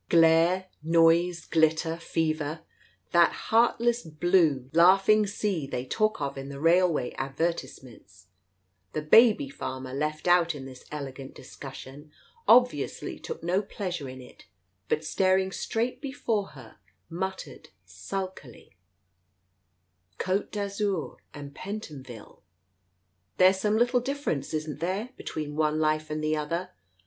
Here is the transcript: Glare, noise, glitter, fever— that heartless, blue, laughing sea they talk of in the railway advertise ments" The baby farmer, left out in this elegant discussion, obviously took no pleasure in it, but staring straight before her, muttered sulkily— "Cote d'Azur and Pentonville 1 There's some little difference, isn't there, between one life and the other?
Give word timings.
Glare, 0.09 0.67
noise, 0.81 1.45
glitter, 1.45 1.95
fever— 1.95 2.61
that 3.11 3.31
heartless, 3.51 4.01
blue, 4.01 4.67
laughing 4.73 5.27
sea 5.27 5.67
they 5.67 5.85
talk 5.85 6.19
of 6.19 6.39
in 6.39 6.49
the 6.49 6.59
railway 6.59 7.11
advertise 7.19 7.83
ments" 7.83 8.25
The 8.93 9.03
baby 9.03 9.47
farmer, 9.47 9.93
left 9.93 10.27
out 10.27 10.55
in 10.55 10.65
this 10.65 10.85
elegant 10.91 11.35
discussion, 11.35 12.11
obviously 12.47 13.19
took 13.19 13.43
no 13.43 13.61
pleasure 13.61 14.09
in 14.09 14.21
it, 14.21 14.47
but 14.89 15.03
staring 15.05 15.51
straight 15.51 16.01
before 16.01 16.47
her, 16.57 16.79
muttered 17.07 17.69
sulkily— 17.85 18.75
"Cote 20.17 20.51
d'Azur 20.51 21.17
and 21.31 21.53
Pentonville 21.53 22.37
1 22.41 22.41
There's 23.37 23.59
some 23.59 23.77
little 23.77 23.99
difference, 23.99 24.51
isn't 24.51 24.79
there, 24.79 25.09
between 25.15 25.55
one 25.55 25.79
life 25.79 26.09
and 26.09 26.23
the 26.23 26.35
other? 26.35 26.71